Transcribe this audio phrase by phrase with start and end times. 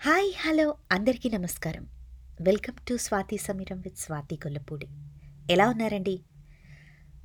[0.00, 1.86] Hi hello అందరికీ నమస్కారం.
[2.40, 4.86] Welcome to Swathi Sameeram with Swathi Kollapudi
[5.50, 6.14] ఎలా ఉన్నారండి?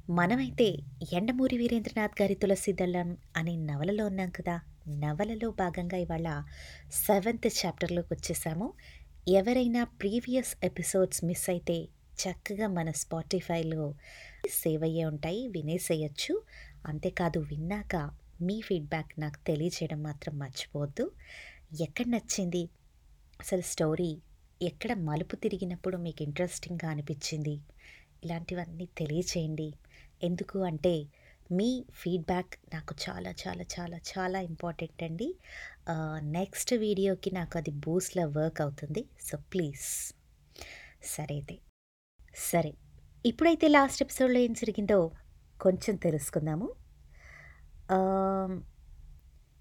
[0.09, 0.67] మనమైతే
[1.13, 4.61] ఎండమూరి వీరేంద్రనాథ్ గారి తులసిదళం అనే నవలలో ఉన్నాం కదా.
[4.89, 6.43] నవలలో భాగంగా ఇవాళ
[7.05, 8.73] సెవెంత్ చాప్టర్లోకి వచ్చేసాము.
[9.27, 11.77] ఎవరైనా ప్రీవియస్ ఎపిసోడ్స్ మిస్ అయితే
[12.23, 13.93] చక్కగా మన స్పాటిఫైలో
[14.49, 16.41] సేవ్ అయ్యే ఉంటాయి వినేసేయచ్చు.
[16.85, 18.09] అంతేకాదు విన్నాక
[18.41, 21.11] మీ ఫీడ్బ్యాక్ నాకు తెలియజేయడం మాత్రం మర్చిపోవద్దు.
[21.81, 22.69] ఎక్కడ నచ్చింది?
[23.39, 24.21] అసలు స్టోరీ
[24.61, 27.59] ఎక్కడ మలుపు తిరిగినప్పుడు మీకు ఇంట్రెస్టింగ్గా అనిపించింది?
[28.23, 29.73] ఇలాంటివన్నీ తెలియచేయండి.
[30.23, 31.05] ఎందుకు అంటే
[31.51, 35.35] మీ ఫీడ్బ్యాక్ నాకు చాలా చాలా చాలా చాలా ఇంపార్టెంట్ అండి.
[36.21, 39.05] నెక్స్ట్ వీడియోకి నాకు అది బూస్ట్లో వర్క్ అవుతుంది.
[39.21, 40.13] So please.
[41.03, 41.57] సరే అయితే.
[42.35, 42.73] సరే.
[43.25, 45.11] ఇప్పుడైతే లాస్ట్ ఎపిసోడ్లో ఏం జరిగిందో
[45.61, 46.73] కొంచెం తెలుసుకుందాము.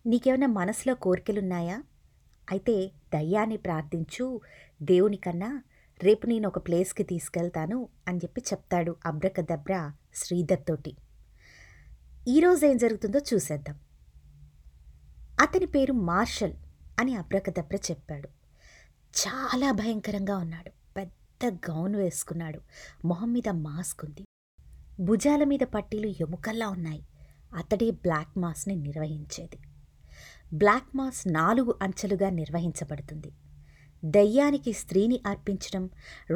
[0.07, 1.83] నీకేమైనా మనసులో కోరికలు ఉన్నాయా
[2.53, 4.41] అయితే దయ్యాన్ని ప్రార్థించు.
[4.83, 5.63] దేవుని కన్నా
[6.03, 10.97] రేపు నేను ఒక ప్లేస్కి తీసుకెళ్తాను అని చెప్పి చెప్తాడు అబ్రకదబ్ర శ్రీధర్ తోటి.
[12.29, 13.79] ఈరోజు ఏం జరుగుతుందో చూసేద్దాం.
[15.41, 16.53] అతని పేరు మార్షల్
[16.99, 18.29] అని అబ్రకదబ్ర చెప్పాడు.
[19.27, 20.71] చాలా భయంకరంగా ఉన్నాడు.
[20.97, 22.61] పెద్ద గౌన్ వేసుకున్నాడు.
[23.05, 24.25] మొహం మీద మాస్క్ ఉంది.
[25.01, 27.07] భుజాల మీద పట్టీలు ఎముకల్లా ఉన్నాయి.
[27.57, 29.59] అతడే బ్లాక్ మాస్ని నిర్వహించేది.
[30.55, 33.33] బ్లాక్ మాస్ నాలుగు అంచెలుగా నిర్వహించబడుతుంది.
[34.05, 35.91] దయ్యానికి స్త్రీని అర్పించడం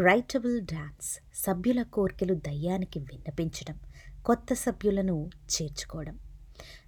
[0.05, 3.79] రైటబుల్ డాన్స్ సభ్యుల కోర్కెలు దయ్యానికి విన్నపించడం
[4.25, 6.19] కొత్త సభ్యులను చేర్చుకోవడం.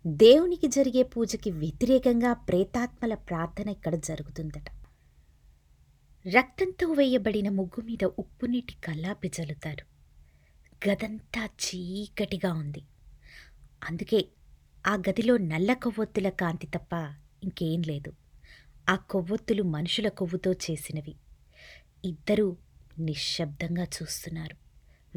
[0.07, 4.71] దేవునికి జరిగే పూజకి వ్యతిరేకంగా ప్రేతాత్మల ప్రార్థన ఇక్కడ జరుగుతుందట.
[6.37, 9.99] రక్తంతో వేయబడిన ముగ్గు మీద ఉప్పు నీటి కల్లాపి జల్లుతారు.
[10.89, 12.83] గదంతా చీకటిగా ఉంది.
[13.89, 14.29] అందుకే
[14.87, 18.13] ఆ గదిలో నల్ల కొవ్వొత్తుల కాంతి తప్ప ఇంకేం లేదు.
[18.89, 21.15] ఆ కొవ్వొత్తులు మనుషుల కొవ్వుతో చేసినవి.
[22.05, 22.57] ఇద్దరూ
[22.99, 24.57] నిశ్శబ్దంగా చూస్తున్నారు.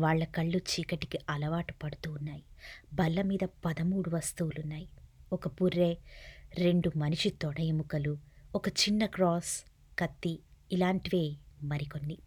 [0.01, 2.43] వాళ్ళ కళ్ళు చీకటికి అలవాటు పడుతూ ఉన్నాయి.
[2.93, 4.89] బల్ల మీద పదమూడు వస్తువులున్నాయి.
[5.33, 5.95] ఒక బుర్రె
[6.53, 8.17] రెండు మనిషి తొడ ఎముకలు
[8.55, 9.65] ఒక చిన్న క్రాస్
[9.99, 10.39] కత్తి
[10.71, 12.17] ఇలాంటివే మరికొన్ని.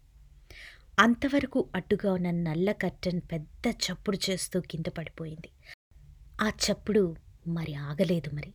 [0.99, 5.49] అంతవరకు అడ్డుగా ఉన్న నల్ల కర్టన్ పెద్ద చప్పుడు చేస్తూ కింద పడిపోయింది.
[6.41, 7.15] ఆ చప్పుడు
[7.47, 8.53] మరి ఆగలేదు మరి.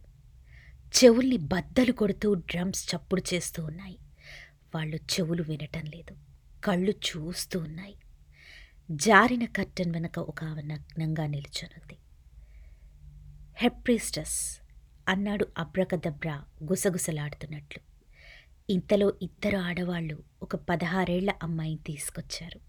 [0.87, 3.99] చెవుల్ని బద్దలు కొడుతూ డ్రమ్స్ చప్పుడు చేస్తూ ఉన్నాయి.
[4.75, 6.17] వాళ్ళు చెవులు వినటం లేదు.
[6.65, 7.95] కళ్ళు చూస్తూ ఉన్నాయి.
[8.91, 11.99] జారిన కర్టన్ వెనక ఒక ఆమె నగ్నంగా నిల్చొనుంది.
[13.57, 14.61] హెప్రిస్టస్
[15.09, 17.91] అన్నాడు అబ్రకదబ్రా గుసగుసలాడుతున్నట్లు.
[18.73, 22.61] ఇంతలో ఇద్దరు ఆడవాళ్ళు ఒక పదహారేళ్ళ అమ్మాయిని తీసుకొచ్చారు.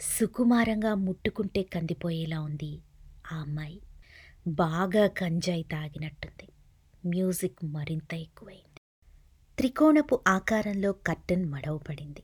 [0.00, 2.80] సుకుమారంగా ముట్టుకుంటే కందిపోయేలా ఉంది
[3.32, 3.80] ఆ అమ్మాయి.
[4.46, 6.48] బాగా కంజాయి తాగినట్టుంది.
[7.06, 8.80] మ్యూజిక్ మరింత ఎక్కువైంది.
[9.58, 12.22] త్రికోణపు ఆకారంలో కర్టన్ మడవబడింది.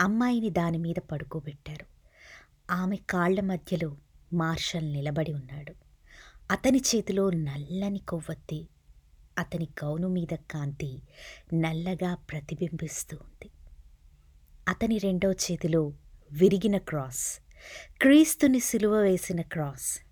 [0.00, 1.86] అమ్మాయిని దాని మీద పడుకోబెట్టారు.
[2.70, 3.96] ఆమె కాళ్ళ మధ్యలో
[4.32, 5.74] మార్షల్ నిలబడి ఉన్నాడు.
[6.50, 8.68] అతని చేతిలో నల్లని కొవ్వొత్తి
[9.38, 11.02] అతని గౌను మీద కాంతి
[11.54, 13.50] నల్లగా ప్రతిబింబిస్తూ ఉంది.
[14.68, 15.92] అతని రెండో చేతిలో
[16.32, 17.40] విరిగిన క్రాస్
[18.02, 20.11] క్రీస్తుని సిలువ వేసిన క్రాస్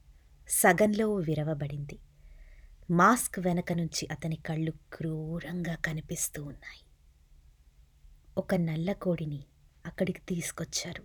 [0.50, 1.98] సగంలో విరవబడింది.
[2.90, 6.82] మాస్క్ వెనక నుంచి అతని కళ్ళు క్రూరంగా కనిపిస్తూ ఉన్నాయి.
[8.38, 9.44] ఒక నల్ల కోడిని
[9.86, 11.04] అక్కడికి తీసుకొచ్చారు.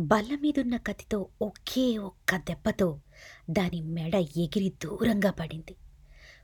[0.00, 3.00] బల్ల మీదున్న కత్తితో ఒకే ఒక్క దెబ్బతో
[3.50, 5.76] దాని మెడ ఎగిరి దూరంగా పడింది.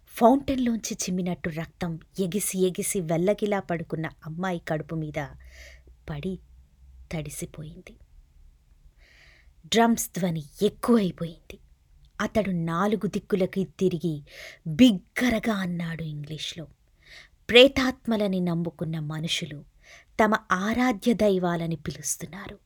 [0.06, 5.26] ఫౌంటైన్లోంచి చిమ్మినట్టు రక్తం ఎగిసి ఎగిసి వెల్లకిలా పడుకున్న అమ్మాయి కడుపు మీద
[6.10, 6.38] పడి
[7.12, 7.96] తడిసిపోయింది.
[9.66, 11.58] డ్రమ్స్ ధ్వని ఎక్కువైపోయింది.
[12.20, 14.22] అతడు నాలుగు దిక్కులకి తిరిగి
[14.66, 16.66] బిగ్గరగా అన్నాడు ఇంగ్లీష్లో.
[17.50, 19.64] ప్రేతాత్మలని నమ్ముకున్న మనుషులు
[20.24, 22.58] తమ ఆరాధ్య దైవాలని పిలుస్తున్నారు.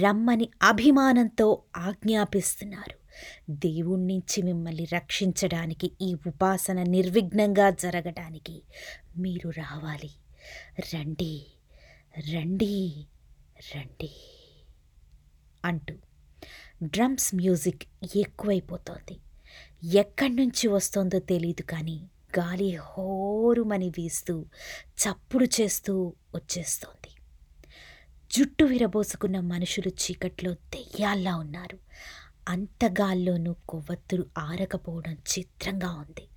[0.00, 3.06] రమ్మని అభిమానంతో ఆజ్ఞాపిస్తున్నారు.
[3.50, 8.62] దేవుణ్ణించి మిమ్మల్ని రక్షించడానికి ఈ ఉపాసన నిర్విఘ్నంగా జరగడానికి
[9.18, 10.10] మీరు రావాలి.
[10.94, 11.46] రండి
[12.34, 13.06] రండి
[13.76, 14.10] రండి
[15.64, 15.94] అంటూ
[16.82, 17.82] డ్రమ్స్ మ్యూజిక్
[18.16, 19.18] ఎక్కువైపోతోంది.
[19.96, 22.02] ఎక్కడి నుంచి వస్తోందో తెలియదు కానీ
[22.38, 24.44] గాలి హోరుమని వీస్తూ
[24.86, 27.08] చప్పుడు చేస్తూ వచ్చేస్తోంది.
[28.32, 31.78] జుట్టు విరబోసుకున్న మనుషులు చీకట్లో దెయ్యాల్లా ఉన్నారు.
[32.48, 36.28] అంతగాల్లోనూ కొవ్వొత్తులు ఆరకపోవడం చిత్రంగా ఉంది.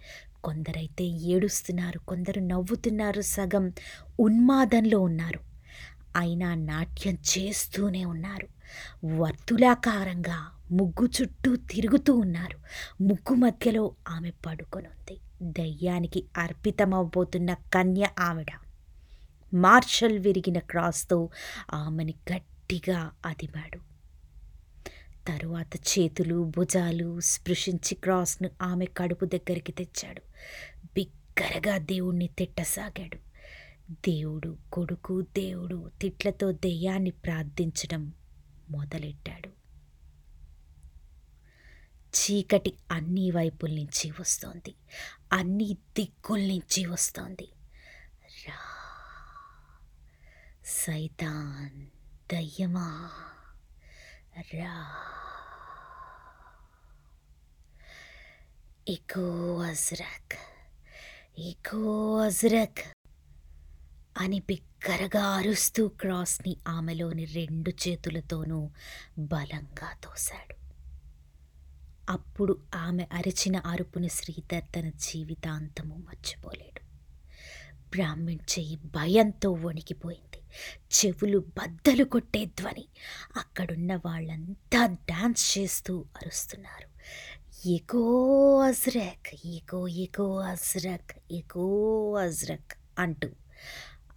[0.44, 3.74] కొందరైతే ఏడుస్తున్నారు కొందరు నవ్వుతున్నారు సగం
[4.20, 5.40] ఉన్మాదంలో ఉన్నారు.
[6.16, 8.59] అయినా నాట్యం చేస్తూనే ఉన్నారు.
[9.06, 12.58] వర్తులాకారంగా ముగ్గు చుట్టూ తిరుగుతూ ఉన్నారు.
[13.04, 15.20] ముగ్గు మధ్యలో ఆమె పడుకొనుంది.
[15.42, 18.48] దయ్యానికి అర్పితమవబోతున్న కన్య ఆవిడ.
[19.54, 21.30] మార్షల్ విరిగిన క్రాస్తో
[21.74, 23.80] ఆమెని గట్టిగా అదిమాడు.
[25.28, 30.22] తరువాత చేతులు భుజాలు స్పృశించి క్రాస్ను ఆమె కడుపు దగ్గరికి తెచ్చాడు.
[30.96, 33.30] బిగ్గరగా దేవుణ్ణి తిట్టసాగాడు.
[33.92, 38.14] దేవుడు కొడుకు దేవుడు తిట్లతో దెయ్యాన్ని ప్రార్థించడం
[38.70, 39.50] మొదలెట్టాడు.
[42.10, 44.76] చీకటి అన్ని వైపుల నుంచి వస్తోంది.
[45.34, 47.52] అన్ని దిక్కుల నుంచి వస్తోంది.
[48.48, 48.58] రా
[50.66, 51.88] సైతాన్
[52.34, 53.12] దయ్యమా?
[54.38, 54.96] రా.
[58.88, 60.40] ఎకో అజ్రక్
[61.40, 62.99] ఎకో అజ్రక్.
[64.18, 68.70] అని బిగ్గరగా అరుస్తూ క్రాస్ని ఆమెలోని రెండు చేతులతోనూ
[69.20, 70.56] బలంగా తోశాడు.
[72.12, 76.82] అప్పుడు ఆమె అరిచిన అరుపుని శ్రీధర్ తన జీవితాంతము మర్చిపోలేడు.
[77.90, 80.44] బ్రాహ్మణ్ చెయ్యి భయంతో వణికిపోయింది.
[80.92, 82.88] చెవులు బద్దలు కొట్టే ధ్వని.
[83.38, 86.90] అక్కడున్న వాళ్ళంతా డాన్స్ చేస్తూ అరుస్తున్నారు.
[87.70, 93.30] ఎగో అజ్రక్ ఎకో ఎకో అజ్రక్ ఎకో అజ్రక్ అంటూ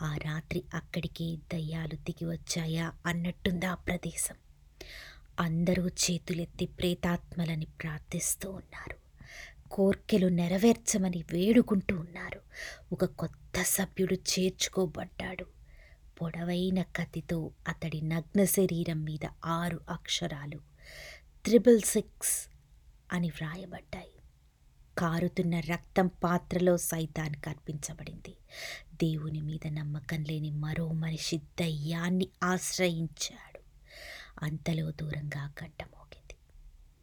[0.02, 4.34] ఆ రాత్రి అక్కడికి దయ్యాలు దిగి వచ్చాయా అన్నట్టుంది ఆ ప్రదేశం.
[5.40, 8.96] అందరూ చేతులెత్తి ప్రేతాత్మలని ప్రార్థిస్తూ ఉన్నారు.
[9.70, 12.40] కోర్కెలు నెరవేర్చమని వేడుకుంటూ ఉన్నారు.
[12.93, 15.46] ఒక కొత్త సభ్యుడు చేర్చుకోబడ్డాడు.
[16.22, 20.58] పొడవైన కత్తితో అతడి నగ్న శరీరం మీద ఆరు అక్షరాలు
[21.44, 22.49] త్రిబుల్ సిక్స్
[23.12, 24.22] అని వ్రాయబడ్డాయి.
[24.99, 28.37] కారుతున్న రక్తం పాత్రలో సైతానికి అర్పించబడింది
[28.94, 33.61] దేవుని మీద నమ్మకం లేని మరో మనిషి దయ్యాన్ని ఆశ్రయించాడు.
[34.44, 36.37] అంతలో దూరంగా గడ్డమోగింది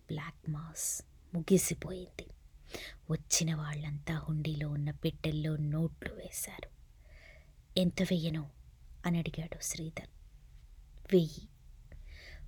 [0.08, 1.04] బ్లాక్ మాస్
[1.36, 2.28] ముగిసిపోయింది.
[3.12, 6.70] వచ్చిన వాళ్ళంతా హుండీలో ఉన్న పెట్టెల్లో నోట్లు వేశారు.
[7.80, 8.50] ఎంత వెయ్యను?
[9.06, 10.08] అని అడిగాడు శ్రీధర్.
[11.14, 11.48] వెయ్యి.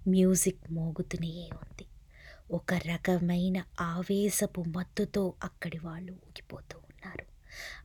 [0.07, 1.85] మ్యూజిక్ మోగుతూనే ఉంది.
[2.51, 7.25] ఒక రకమైన ఆవేశపు మత్తుతో అక్కడి వాళ్ళు ఊగిపోతూ ఉన్నారు.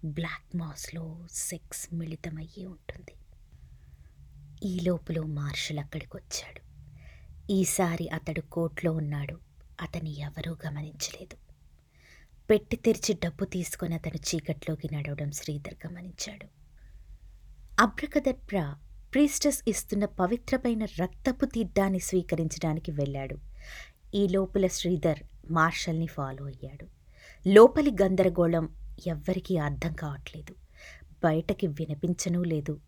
[0.07, 3.15] బ్లాక్ మాస్లో సెక్స్ మిళితమయ్యి ఉంటుంది.
[4.63, 6.61] ఈ లోపల మార్షల్ అక్కడికి వచ్చాడు.
[7.53, 9.39] ఈసారి అతడు కోట్లో ఉన్నాడు.
[9.83, 11.37] అతని ఎవరూ గమనించలేదు.
[12.51, 16.47] పెట్టి తెరిచి డబ్బు తీసుకొని అతను చీకట్లోకి నడవడం శ్రీధర్ గమనించాడు.
[17.81, 18.75] అబ్రకదప్ర
[19.15, 23.56] ప్రీస్టస్ ఇస్తున్న పవిత్రమైన రక్తపు తీర్థాన్ని స్వీకరించడానికి వెళ్ళాడు.
[24.17, 25.19] ఈ లోపల శ్రీధర్
[25.51, 26.87] మార్షల్ని ఫాలో అయ్యాడు.
[27.49, 28.69] లోపలి గందరగోళం
[29.07, 30.55] ఎవ్వరికీ అర్థం కావట్లేదు.
[31.25, 32.81] బయటకి వినిపించనూ లేదు.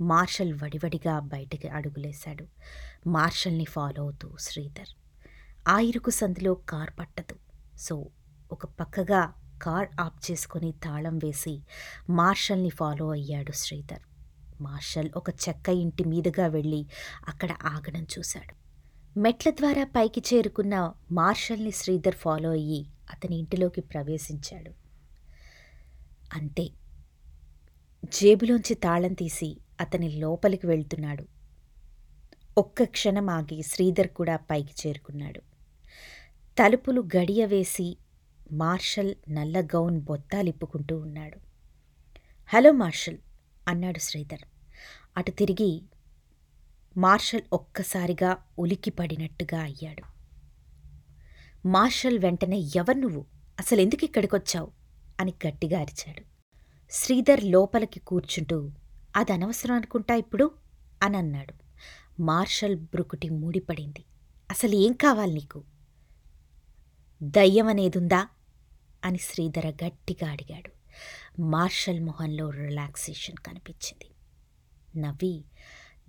[0.00, 2.46] మార్షల్ వడివడిగా బయటకి అడుగులేశాడు.
[3.08, 4.88] మార్షల్ని ఫాలో అవుతూ శ్రీధర్
[5.68, 7.36] ఆ ఇరుకు సందులో కార్ పట్టదు.
[7.76, 8.06] సో
[8.52, 9.32] ఒక పక్కగా
[9.62, 11.62] కార్ ఆఫ్ చేసుకొని తాళం వేసి
[12.10, 14.02] మార్షల్ని ఫాలో అయ్యాడు శ్రీధర్.
[14.62, 16.86] మార్షల్ ఒక చెక్క ఇంటి మీదుగా వెళ్ళి
[17.28, 18.65] అక్కడ ఆగడం చూశాడు.
[19.16, 24.70] మెట్ల ద్వారా పైకి చేరుకున్న మార్షల్ని శ్రీధర్ ఫాలో అయ్యి అతని ఇంటిలోకి ప్రవేశించాడు.
[26.32, 26.68] అంతే.
[28.04, 31.26] జేబులోంచి తాళం తీసి అతని లోపలికి వెళ్తున్నాడు.
[32.58, 35.40] ఒక్క క్షణం ఆగి శ్రీధర్ కూడా పైకి చేరుకున్నాడు.
[36.58, 37.96] తలుపులు గడియ వేసి
[38.52, 41.40] మార్షల్ నల్ల గౌన్ బొత్తాలిప్పుకుంటూ ఉన్నాడు.
[42.48, 43.18] హలో మార్షల్
[43.68, 44.40] అన్నాడు శ్రీధర్.
[45.16, 45.82] అటు తిరిగి
[46.96, 50.02] మార్షల్ ఒక్కసారిగా ఉలికి పడినట్టుగా అయ్యాడు.
[51.68, 53.26] మార్షల్ వెంటనే ఎవరు నువ్వు?
[53.58, 54.70] అసలు ఎందుకు ఇక్కడికొచ్చావు?
[55.20, 56.22] అని గట్టిగా అరిచాడు.
[56.90, 58.70] శ్రీధర్ లోపలికి కూర్చుంటూ
[59.16, 60.50] అది అనవసరం అనుకుంటా ఇప్పుడు?
[61.02, 61.54] అని అన్నాడు.
[62.22, 64.04] మార్షల్ బ్రుకుటి మూడిపడింది.
[64.50, 65.64] అసలు ఏం కావాలి నీకు?
[67.22, 68.28] దయ్యం అనేదుందా
[69.04, 70.70] అని శ్రీధర గట్టిగా అడిగాడు.
[71.40, 74.10] మార్షల్ మొహంలో రిలాక్సేషన్ కనిపించింది.
[75.00, 75.44] నవ్వి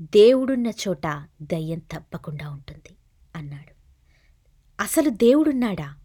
[0.02, 1.08] దేవుడున్న చోట
[1.42, 2.98] దయ్యం తప్పకుండా ఉంటుంది
[3.36, 3.78] అన్నాడు.
[4.82, 5.96] అసలు దేవుడున్నాడా?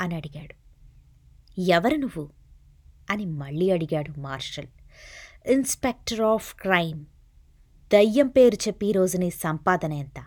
[0.00, 0.54] అని అడిగాడు.
[1.60, 2.30] ఎవరు నువ్వు?
[3.10, 4.66] అని మళ్ళీ అడిగాడు మార్షల్.
[5.46, 7.04] Inspector of crime.
[7.92, 10.24] దయ్యం పేరు చెప్పి ఈరోజు నీ సంపాదన ఎంత?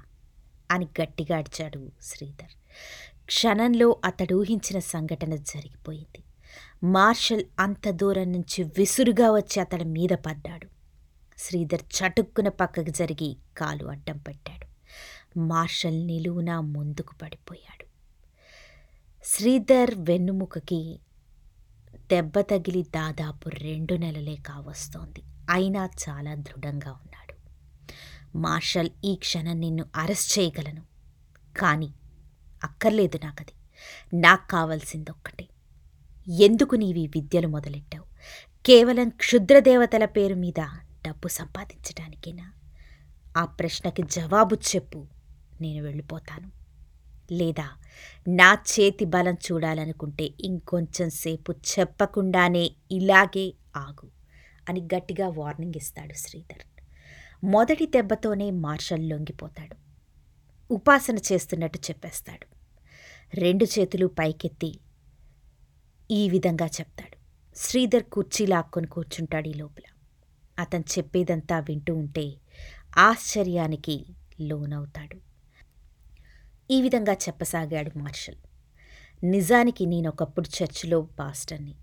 [0.72, 2.52] అని గట్టిగా అడిచాడు శ్రీధర్.
[3.26, 6.24] క్షణంలో అతడు ఊహించిన సంఘటన జరిగిపోయింది.
[6.84, 10.75] మార్షల్ అంత దూరం నుంచి విసురుగా వచ్చి అతడి మీద పడ్డాడు.
[11.38, 14.66] శ్రీధర్ చటుక్కున పక్కకు జరిగి కాలు అడ్డం పెట్టాడు.
[15.40, 17.86] మార్షల్ నిలువున ముందుకు పడిపోయాడు.
[19.26, 21.00] శ్రీధర్ వెన్నుముకకి
[22.12, 25.22] దెబ్బ తగిలి దాదాపు రెండు నెలలే కావస్తోంది.
[25.50, 27.34] అయినా చాలా దృఢంగా ఉన్నాడు.
[28.38, 30.82] మార్షల్ ఈ క్షణం నిన్ను అరెస్ట్ చేయగలను.
[31.60, 31.94] కానీ
[32.64, 33.52] అక్కర్లేదు నాకది.
[34.22, 35.48] నాకు కావాల్సింది ఒక్కటే
[36.30, 38.06] ఎందుకు నీవి విద్యలు మొదలెట్టావు?
[38.66, 40.68] కేవలం క్షుద్రదేవతల పేరు మీద
[41.06, 42.54] డబ్బు సంపాదించడానికేనా
[43.38, 45.08] ఆ ప్రశ్నకి జవాబు చెప్పు
[45.62, 46.52] నేను వెళ్ళిపోతాను.
[47.32, 47.70] లేదా
[48.28, 54.10] నా చేతి బలం చూడాలనుకుంటే ఇంకొంచెం సేపు చెప్పకుండానే ఇలాగే ఆగు
[54.70, 56.84] అని గట్టిగా వార్నింగ్ ఇస్తాడు శ్రీధర్.
[57.46, 59.76] మొదటి దెబ్బతోనే మార్షల్ లొంగిపోతాడు.
[60.74, 62.48] ఉపాసన చేస్తున్నట్టు చెప్పేస్తాడు.
[63.34, 64.80] రెండు చేతులు పైకెత్తి
[66.12, 67.18] ఈ విధంగా చెప్తాడు.
[67.56, 69.95] శ్రీధర్ కుర్చీ లాక్కొని కూర్చుంటాడు ఈ లోపల.
[70.60, 72.34] అతను చెప్పేదంతా వింటూ ఉంటే
[72.98, 74.06] ఆశ్చర్యానికి
[74.42, 75.18] లోనవుతాడు.
[76.72, 78.36] ఈ విధంగా చెప్పసాగాడు మార్షల్.
[79.24, 81.76] నిజానికి నేనొకప్పుడు చర్చిలో పాస్టర్ని.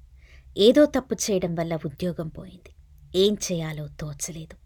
[0.58, 2.74] ఏదో తప్పు చేయడం వల్ల ఉద్యోగం పోయింది.
[3.18, 4.56] ఏం చేయాలో తోచలేదు.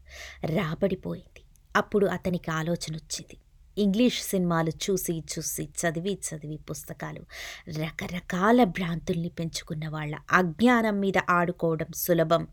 [0.46, 1.42] రాబడిపోయింది
[1.76, 3.36] అప్పుడు అతనికి ఆలోచన వచ్చింది.
[3.78, 7.24] ఇంగ్లీష్ సినిమాలు చూసి చూసి చదివి చదివి పుస్తకాలు
[7.68, 12.48] రకరకాల భ్రాంతుల్ని పెంచుకున్న వాళ్ళ అజ్ఞానం మీద ఆడుకోవడం సులభం.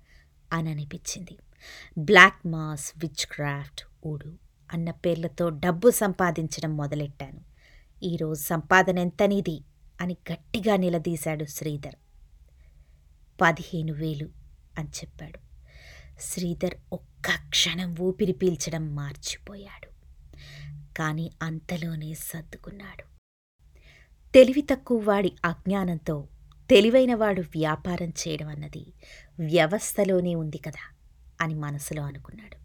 [0.53, 1.37] అని అనిపించింది
[1.97, 4.33] బ్లాక్ మాస్ విచ్ క్రాఫ్ట్ ఊడు
[4.73, 7.41] అన్న పేర్లతో డబ్బు సంపాదించడం మొదలెట్టాను.
[8.03, 9.61] ఈరోజు సంపాదన ఎంతనిది?
[10.01, 11.95] అని గట్టిగా నిలదీశాడు శ్రీధర్.
[13.41, 14.29] పదిహేను వేలు
[14.77, 15.39] అని చెప్పాడు.
[16.19, 19.87] శ్రీధర్ ఒక్క క్షణం ఊపిరి పీల్చడం మార్చిపోయాడు.
[20.97, 23.03] కానీ అంతలోనే సర్దుకున్నాడు.
[24.33, 26.27] తెలివి తక్కువ వాడి అజ్ఞానంతో
[26.69, 28.93] తెలివైనవాడు వ్యాపారం చేయడం అన్నది
[29.39, 30.95] వ్యవస్థలోనే ఉంది కదా
[31.41, 32.57] అని మనసులో అనుకున్నాడు.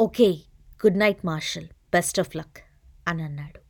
[0.00, 0.26] Okay
[0.86, 2.58] good night Marshal best of luck
[3.08, 3.60] అని అన్నాడు.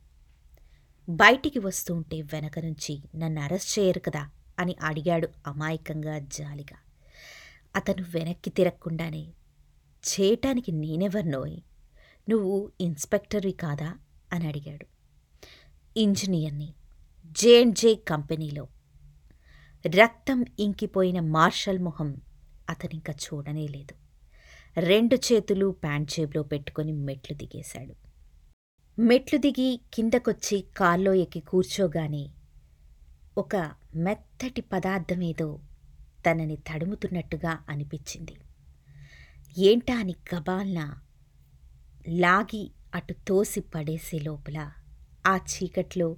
[1.11, 6.77] బయటికి వస్తూ ఉంటే వెనక నుంచి నన్ను అరెస్ట్ చేయరు కదా అని అడిగాడు అమాయకంగా జాలిగా.
[7.75, 9.33] అతను వెనక్కి తిరగకుండానే
[10.07, 11.59] చేయటానికి నేనెవర్నోయ్?
[12.29, 13.93] నువ్వు ఇన్స్పెక్టర్వి కాదా?
[14.33, 14.85] అని అడిగాడు.
[15.97, 16.73] ఇంజనీర్ని
[17.25, 18.67] జే అండ్ జే కంపెనీలో
[19.85, 22.21] రక్తం ఇంకిపోయిన మార్షల్ మొహం
[22.69, 23.95] అతనింక చూడనే లేదు.
[24.79, 27.93] రెండు చేతులు ప్యాంట్ జేబులో పెట్టుకొని మెట్లు దిగేశాడు.
[28.97, 32.29] మెట్లు దిగి కిందకొచ్చి కాల్లో ఎక్కి కూర్చోగానే
[33.37, 33.55] ఒక
[33.95, 35.59] మెత్తటి పదార్థమేదో
[36.25, 38.35] తనని తడుముతున్నట్టుగా అనిపించింది.
[39.57, 40.79] ఏంటా అని గబాల్న
[42.07, 44.57] లాగి అటు తోసి పడేసే లోపల
[45.27, 46.17] ఆ చీకట్లో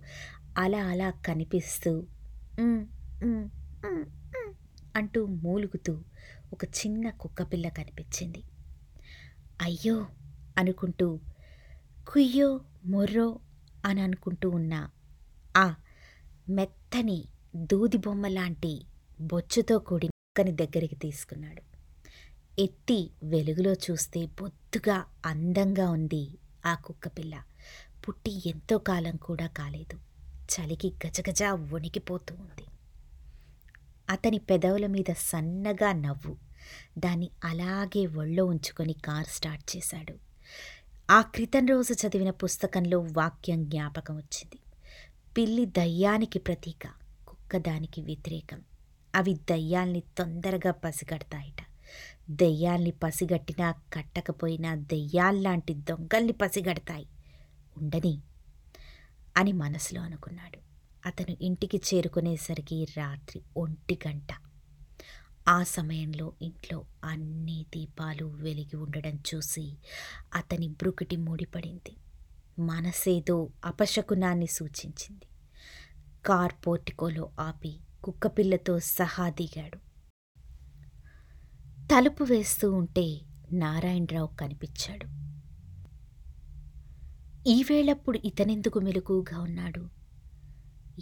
[0.58, 1.92] అలా అలా కనిపిస్తూ
[4.96, 6.02] అంటూ మూలుగుతూ
[6.54, 8.44] ఒక చిన్న కుక్కపిల్ల కనిపించింది.
[9.62, 10.08] అయ్యో
[10.58, 11.20] అనుకుంటూ
[12.08, 13.40] కుయ్యో మొర్రో
[13.86, 14.90] అని అనుకుంటూ ఉన్న
[15.58, 15.76] ఆ
[16.50, 18.86] మెత్తని దూది బొమ్మ లాంటి
[19.22, 21.62] బొచ్చుతో కూడిన కుక్కని దగ్గరికి తీసుకున్నాడు.
[22.62, 27.44] ఎత్తి వెలుగులో చూస్తే బొద్దుగా అందంగా ఉంది ఆ కుక్కపిల్ల
[28.08, 30.00] పుట్టి ఎంతో కాలం కూడా కాలేదు.
[30.54, 32.69] చలికి గజగజ వణికిపోతూ ఉంది.
[34.10, 36.38] అతని పెదవుల మీద సన్నగా నవ్వు.
[36.98, 40.16] దాన్ని అలాగే ఒళ్ళో ఉంచుకొని కార్ స్టార్ట్ చేశాడు.
[41.12, 44.60] ఆ క్రితం రోజు చదివిన పుస్తకంలో వాక్యం జ్ఞాపకం వచ్చింది.
[45.38, 46.88] పిల్లి దయ్యానికి ప్రతీక
[47.28, 48.62] కుక్క దానికి వ్యతిరేకం.
[49.16, 51.66] అవి దయ్యాల్ని తొందరగా పసిగడతాయట.
[52.30, 57.08] దెయ్యాల్ని పసిగట్టినా కట్టకపోయినా దెయ్యాల్లాంటి దొంగల్ని పసిగడతాయి.
[57.78, 58.22] ఉండని
[59.38, 60.69] అని మనసులో అనుకున్నాడు.
[61.06, 64.27] అతను ఇంటికి చేరుకునేసరికి రాత్రి ఒంటి గంట.
[65.48, 69.77] ఆ సమయంలో ఇంట్లో అన్ని దీపాలు వెలిగి ఉండడం చూసి
[70.36, 71.96] అతని బ్రుకిటి ముడిపడింది.
[72.62, 75.25] మనసేదో అపశకునాన్ని సూచించింది.
[76.25, 79.77] కార్ పోర్టికోలో ఆపి కుక్కపిల్లతో సహా దిగాడు.
[81.88, 83.22] తలుపు వేస్తూ ఉంటే
[83.53, 85.20] నారాయణరావు కనిపించాడు.
[87.50, 89.99] ఈవేళప్పుడు ఇతనెందుకు మెలకుగా ఉన్నాడు?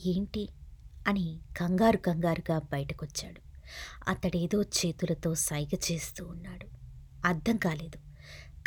[0.06, 0.50] ఏంటి?
[1.08, 3.42] అని కంగారు కంగారుగా బయటకొచ్చాడు.
[4.10, 6.68] అతడేదో చేతులతో సైగ చేస్తూ ఉన్నాడు.
[7.26, 7.98] అర్థం కాలేదు.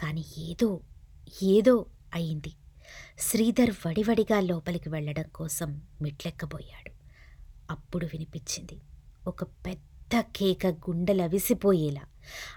[0.00, 0.80] కాని ఏదో
[1.42, 2.52] ఏదో అయింది.
[3.18, 6.90] శ్రీధర్ వడివడిగా లోపలికి వెళ్ళడం కోసం మెట్లెక్కబోయాడు.
[7.70, 8.80] అప్పుడు వినిపించింది.
[9.26, 12.00] ఒక పెద్ద కేక గుండెలవిసిపోయేలా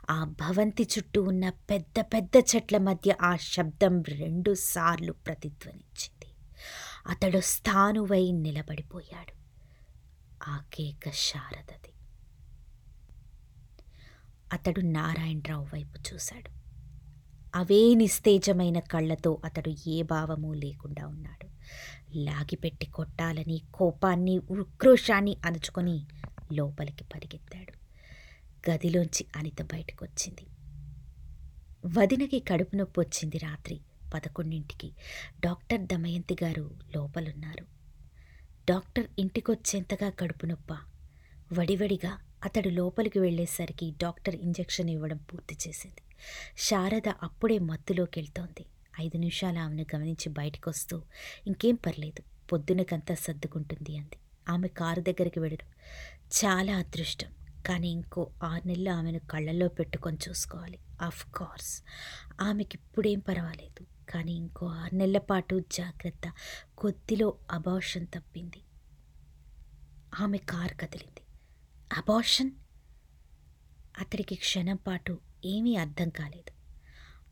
[0.10, 6.13] ఆ భవంతి చుట్టూ ఉన్న పెద్ద పెద్ద చెట్ల మధ్య ఆ శబ్దం రెండుసార్లు ప్రతిధ్వనించింది
[7.08, 9.34] అతడు స్థానువై నిలబడిపోయాడు.
[10.50, 11.94] ఆ కేక శారదది.
[14.54, 16.64] అతడు నారాయణరావు వైపు చూశాడు.
[17.56, 21.50] అవే నిస్తేజమైన కళ్ళతో అతడు ఏ భావమూ లేకుండా ఉన్నాడు.
[22.18, 26.08] లాగిపెట్టి కొట్టాలని కోపాన్ని ఉక్రోషాన్ని అణుచుకొని
[26.54, 27.74] లోపలికి పరిగెత్తాడు.
[28.72, 30.48] గదిలోంచి అనిత బయటకొచ్చింది.
[31.86, 33.82] వదినకి కడుపు నొప్పి వచ్చింది రాత్రి.
[34.14, 34.92] పదకొండింటికి
[35.40, 37.66] డాక్టర్ దమయంతి గారు లోపలున్నారు
[38.70, 40.74] డాక్టర్ ఇంటికొచ్చేంతగా కడుపు నొప్ప
[41.54, 42.12] వడివడిగా
[42.46, 46.02] అతడు లోపలికి వెళ్ళేసరికి డాక్టర్ ఇంజెక్షన్ ఇవ్వడం పూర్తి చేసింది
[46.58, 48.66] శారద అప్పుడే మత్తులోకి వెళ్తోంది
[49.02, 51.02] ఐదు నిమిషాలు ఆమెను గమనించి బయటికొస్తూ
[51.48, 52.24] ఇంకేం పర్లేదు.
[52.52, 54.18] పొద్దునకంతా సర్దుకుంటుంది అంది.
[54.50, 55.68] ఆమె కారు దగ్గరికి వెళ్ళడం
[56.34, 57.28] చాలా అదృష్టం.
[57.66, 60.80] కానీ ఇంకో ఆరు నెలలు ఆమెను కళ్ళల్లో పెట్టుకొని చూసుకోవాలి.
[61.02, 61.84] ఆఫ్‌కోర్స్
[62.42, 66.34] ఆమెకిప్పుడేం పర్వాలేదు కానీ ఇంకో ఆరు నెలల పాటు జాగ్రత్త.
[66.78, 68.62] కొద్దిలో అబార్షన్ తప్పింది.
[70.20, 71.22] ఆమె కారు కదిలింది.
[71.94, 72.52] అబార్షన్?
[74.00, 76.52] అతడికి క్షణం పాటు ఏమీ అర్థం కాలేదు.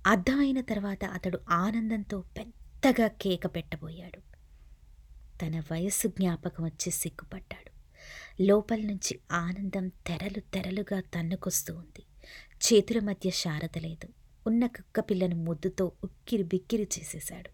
[0.08, 4.20] అర్థమైన తర్వాత అతడు ఆనందంతో పెద్దగా కేక పెట్టబోయాడు.
[5.40, 7.72] తన వయస్సు జ్ఞాపకం వచ్చి సిగ్గుపడ్డాడు.
[8.44, 12.06] లోపల నుంచి ఆనందం తెరలు తెరలుగా తన్నుకొస్తూ ఉంది.
[12.66, 14.21] చేతుల మధ్య శారద లేదు.
[14.48, 17.50] ఉన్న కుక్కపిల్లను ముద్దుతో ఉక్కిరి బిక్కిరి చేసేశాడు.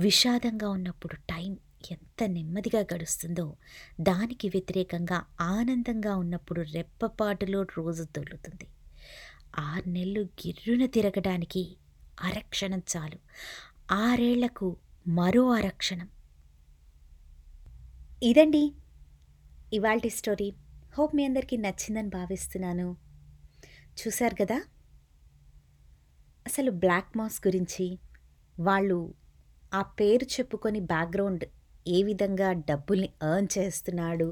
[0.00, 1.58] విషాదంగా ఉన్నప్పుడు టైం
[1.90, 3.56] ఎంత నెమ్మదిగా గడుస్తుందో
[4.00, 8.68] దానికి వ్యతిరేకంగా ఆనందంగా ఉన్నప్పుడు రెప్పపాటులో రోజు దొల్లుతుంది
[9.58, 11.76] ఆరు నెలలు గిర్రున తిరగడానికి
[12.20, 13.18] అరక్షణం చాలు.
[13.94, 14.76] ఆరేళ్ళకు
[15.08, 16.08] మరో అరక్షణం.
[18.22, 18.72] ఇదండి
[19.72, 20.52] ఇవాల్టి స్టోరీ.
[20.98, 22.96] హోప్ మీ అందరికీ నచ్చిందని భావిస్తున్నాను.
[24.00, 24.62] చూశారు కదా
[26.50, 27.86] అసలు బ్లాక్ మాస్ గురించి,
[28.58, 28.98] వాళ్ళు
[29.72, 31.44] ఆ పేరు చెప్పుకొని బ్యాక్‌గ్రౌండ్
[31.86, 34.28] ఏ విధంగా డబ్బుల్ని ఎర్న్ చేస్తున్నాడు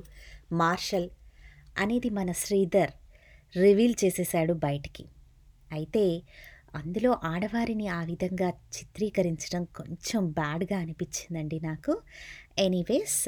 [0.54, 1.08] మార్షల్
[1.76, 2.92] అనేది మన శ్రీధర్
[3.54, 5.04] రివీల్ చేసేశాడు బయటికి.
[5.70, 6.04] అయితే
[6.74, 11.94] అందులో ఆడవారిని ఆ విధంగా చిత్రీకరించడం కొంచెం బ్యాడ్‌గా అనిపించిందండి నాకు.
[12.58, 13.18] ఎనీవేస్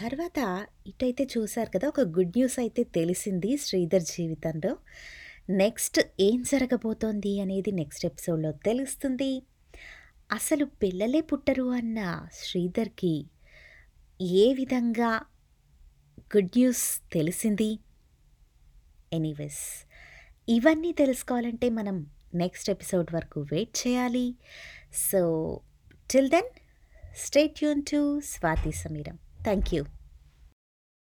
[0.00, 0.38] తర్వాత
[0.86, 1.86] ఇటైతే చూశారు కదా!
[1.94, 4.72] ఒక గుడ్ న్యూస్ అయితే తెలిసింది శ్రీధర్ జీవితంలో.
[5.48, 9.42] నెక్స్ట్ ఏం జరగబోతోంది అనేది నెక్స్ట్ ఎపిసోడ్‌లో తెలుస్తుంది.
[10.32, 13.26] అసలు పిల్లలే పుట్టరు అన్న శ్రీధర్‌కి
[14.20, 15.20] ఏ విధంగా
[16.36, 17.78] గుడ్ న్యూస్ తెలిసింది?
[19.12, 19.86] ఎనీవేస్
[20.48, 24.36] ఇవన్నీ తెలుసుకోవాలంటే మనం నెక్స్ట్ ఎపిసోడ్ వరకు వెయిట్ చేయాలి.
[24.94, 25.60] So
[26.12, 26.50] till then
[27.16, 29.18] stay tuned to Swathi Sameeram.
[29.42, 29.84] Thank you.